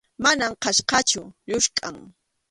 [0.23, 1.97] Mana qhachqachu, lluskʼam.